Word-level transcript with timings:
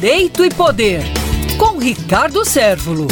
Direito 0.00 0.44
e 0.44 0.48
Poder, 0.48 1.02
com 1.58 1.76
Ricardo 1.76 2.44
Sérvulo. 2.44 3.08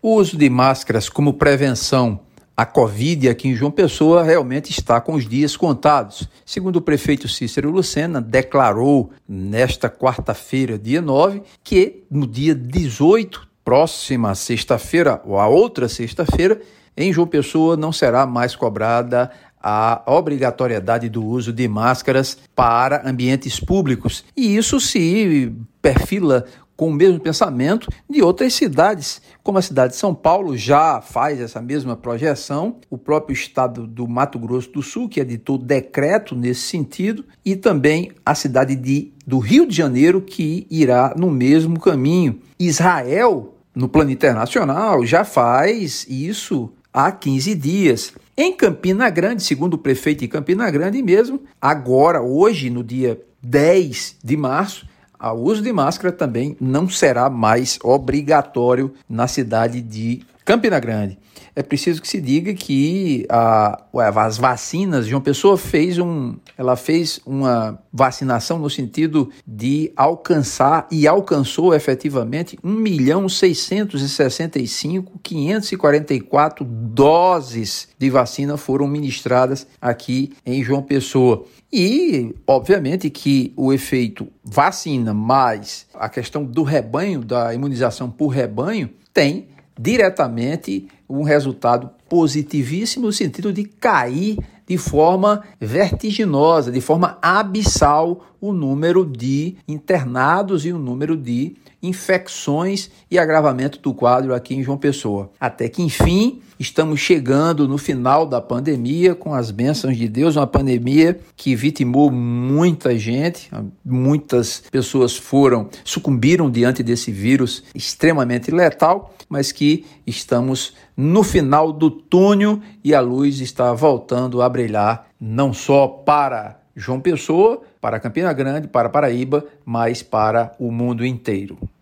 O 0.00 0.14
uso 0.14 0.38
de 0.38 0.48
máscaras 0.48 1.06
como 1.06 1.34
prevenção 1.34 2.20
à 2.56 2.64
Covid 2.64 3.28
aqui 3.28 3.48
em 3.48 3.54
João 3.54 3.70
Pessoa 3.70 4.22
realmente 4.22 4.70
está 4.70 5.02
com 5.02 5.12
os 5.12 5.28
dias 5.28 5.54
contados. 5.54 6.26
Segundo 6.46 6.76
o 6.76 6.80
prefeito 6.80 7.28
Cícero 7.28 7.70
Lucena, 7.70 8.22
declarou 8.22 9.10
nesta 9.28 9.90
quarta-feira, 9.90 10.78
dia 10.78 11.02
9, 11.02 11.42
que 11.62 12.02
no 12.10 12.26
dia 12.26 12.54
18, 12.54 13.46
próxima 13.62 14.34
sexta-feira, 14.34 15.20
ou 15.26 15.38
a 15.38 15.46
outra 15.46 15.90
sexta-feira, 15.90 16.58
em 16.96 17.12
João 17.12 17.26
Pessoa 17.26 17.76
não 17.76 17.92
será 17.92 18.24
mais 18.24 18.56
cobrada 18.56 19.30
a 19.66 20.02
obrigatoriedade 20.06 21.08
do 21.08 21.24
uso 21.24 21.50
de 21.50 21.66
máscaras 21.66 22.36
para 22.54 23.08
ambientes 23.08 23.58
públicos. 23.58 24.22
E 24.36 24.54
isso 24.54 24.78
se 24.78 25.50
perfila 25.80 26.44
com 26.76 26.88
o 26.90 26.92
mesmo 26.92 27.18
pensamento 27.18 27.88
de 28.10 28.20
outras 28.20 28.52
cidades, 28.52 29.22
como 29.42 29.56
a 29.56 29.62
cidade 29.62 29.92
de 29.92 29.98
São 29.98 30.14
Paulo 30.14 30.54
já 30.56 31.00
faz 31.00 31.40
essa 31.40 31.62
mesma 31.62 31.96
projeção, 31.96 32.76
o 32.90 32.98
próprio 32.98 33.32
estado 33.32 33.86
do 33.86 34.06
Mato 34.06 34.38
Grosso 34.38 34.70
do 34.70 34.82
Sul, 34.82 35.08
que 35.08 35.20
editou 35.20 35.56
decreto 35.56 36.34
nesse 36.34 36.62
sentido, 36.62 37.24
e 37.44 37.56
também 37.56 38.10
a 38.26 38.34
cidade 38.34 38.74
de, 38.74 39.12
do 39.26 39.38
Rio 39.38 39.66
de 39.66 39.74
Janeiro, 39.74 40.20
que 40.20 40.66
irá 40.70 41.14
no 41.16 41.30
mesmo 41.30 41.78
caminho. 41.80 42.40
Israel, 42.58 43.54
no 43.74 43.88
plano 43.88 44.10
internacional, 44.10 45.06
já 45.06 45.24
faz 45.24 46.04
isso 46.08 46.70
há 46.94 47.10
15 47.10 47.56
dias. 47.56 48.12
Em 48.36 48.56
Campina 48.56 49.10
Grande, 49.10 49.42
segundo 49.42 49.74
o 49.74 49.78
prefeito 49.78 50.20
de 50.20 50.28
Campina 50.28 50.70
Grande 50.70 51.02
mesmo, 51.02 51.42
agora, 51.60 52.22
hoje, 52.22 52.70
no 52.70 52.84
dia 52.84 53.20
10 53.42 54.18
de 54.22 54.36
março, 54.36 54.86
o 55.20 55.32
uso 55.32 55.62
de 55.62 55.72
máscara 55.72 56.12
também 56.12 56.56
não 56.60 56.88
será 56.88 57.28
mais 57.28 57.78
obrigatório 57.82 58.94
na 59.08 59.26
cidade 59.26 59.80
de 59.80 60.22
Campina 60.44 60.78
Grande. 60.78 61.18
É 61.56 61.62
preciso 61.62 62.02
que 62.02 62.08
se 62.08 62.20
diga 62.20 62.52
que 62.52 63.24
a, 63.28 63.80
as 64.16 64.36
vacinas, 64.36 65.06
João 65.06 65.22
Pessoa 65.22 65.56
fez 65.56 65.98
um, 65.98 66.34
ela 66.58 66.74
fez 66.74 67.20
uma 67.24 67.78
vacinação 67.92 68.58
no 68.58 68.68
sentido 68.68 69.30
de 69.46 69.92
alcançar 69.96 70.88
e 70.90 71.06
alcançou 71.06 71.72
efetivamente 71.72 72.58
1 72.62 72.68
milhão 72.68 73.28
665 73.28 75.20
544 75.22 76.64
doses 76.64 77.86
de 77.96 78.10
vacina 78.10 78.56
foram 78.56 78.88
ministradas 78.88 79.64
aqui 79.80 80.32
em 80.44 80.64
João 80.64 80.82
Pessoa. 80.82 81.44
E, 81.72 82.34
obviamente, 82.46 83.08
que 83.10 83.52
o 83.56 83.72
efeito 83.72 84.26
vacina 84.44 85.14
mais 85.14 85.86
a 85.94 86.08
questão 86.08 86.44
do 86.44 86.64
rebanho, 86.64 87.24
da 87.24 87.54
imunização 87.54 88.10
por 88.10 88.28
rebanho, 88.28 88.90
tem 89.12 89.48
diretamente 89.78 90.86
um 91.08 91.22
resultado 91.22 91.90
positivíssimo 92.08 93.06
no 93.06 93.12
sentido 93.12 93.52
de 93.52 93.64
cair 93.64 94.38
de 94.66 94.78
forma 94.78 95.42
vertiginosa, 95.60 96.72
de 96.72 96.80
forma 96.80 97.18
abissal 97.20 98.24
o 98.40 98.52
número 98.52 99.04
de 99.04 99.56
internados 99.66 100.66
e 100.66 100.72
o 100.72 100.78
número 100.78 101.16
de 101.16 101.56
infecções 101.82 102.90
e 103.10 103.18
agravamento 103.18 103.78
do 103.78 103.92
quadro 103.92 104.34
aqui 104.34 104.54
em 104.54 104.62
João 104.62 104.78
Pessoa. 104.78 105.30
Até 105.38 105.68
que, 105.68 105.82
enfim, 105.82 106.40
estamos 106.58 107.00
chegando 107.00 107.68
no 107.68 107.76
final 107.76 108.26
da 108.26 108.40
pandemia, 108.40 109.14
com 109.14 109.34
as 109.34 109.50
bênçãos 109.50 109.96
de 109.96 110.08
Deus, 110.08 110.36
uma 110.36 110.46
pandemia 110.46 111.18
que 111.36 111.54
vitimou 111.54 112.10
muita 112.10 112.98
gente, 112.98 113.50
muitas 113.84 114.62
pessoas 114.70 115.16
foram, 115.16 115.68
sucumbiram 115.84 116.50
diante 116.50 116.82
desse 116.82 117.12
vírus 117.12 117.64
extremamente 117.74 118.50
letal, 118.50 119.14
mas 119.28 119.52
que 119.52 119.84
estamos 120.06 120.74
no 120.96 121.22
final 121.22 121.72
do 121.72 121.90
túnel 121.90 122.60
e 122.82 122.94
a 122.94 123.00
luz 123.00 123.40
está 123.40 123.72
voltando 123.72 124.40
a 124.40 124.48
brilhar, 124.54 125.08
não 125.20 125.52
só 125.52 125.88
para 125.88 126.60
João 126.76 127.00
Pessoa, 127.00 127.62
para 127.80 127.98
Campina 127.98 128.32
Grande, 128.32 128.68
para 128.68 128.88
Paraíba, 128.88 129.44
mas 129.64 130.00
para 130.00 130.52
o 130.60 130.70
mundo 130.70 131.04
inteiro. 131.04 131.58